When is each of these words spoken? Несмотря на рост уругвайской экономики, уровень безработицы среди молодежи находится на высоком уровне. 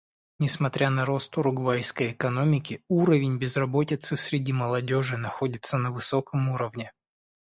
Несмотря 0.39 0.89
на 0.89 1.05
рост 1.05 1.37
уругвайской 1.37 2.09
экономики, 2.13 2.81
уровень 2.87 3.37
безработицы 3.37 4.17
среди 4.17 4.51
молодежи 4.51 5.15
находится 5.15 5.77
на 5.77 5.91
высоком 5.91 6.49
уровне. 6.49 6.91